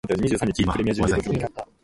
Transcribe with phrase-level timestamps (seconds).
[0.41, 1.45] 今、技に…。